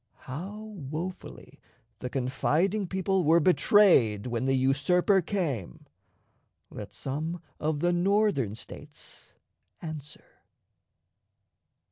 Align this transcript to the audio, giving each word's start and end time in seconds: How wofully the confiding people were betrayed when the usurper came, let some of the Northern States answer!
How 0.21 0.57
wofully 0.89 1.59
the 1.99 2.09
confiding 2.09 2.87
people 2.87 3.23
were 3.23 3.39
betrayed 3.39 4.25
when 4.25 4.45
the 4.45 4.55
usurper 4.55 5.21
came, 5.21 5.85
let 6.71 6.91
some 6.91 7.39
of 7.59 7.81
the 7.81 7.93
Northern 7.93 8.55
States 8.55 9.35
answer! 9.79 10.41